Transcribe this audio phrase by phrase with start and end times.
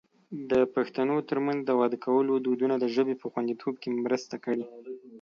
[0.51, 4.63] د پښتنو ترمنځ د واده کولو دودونو د ژبې په خوندیتوب کې مرسته کړې.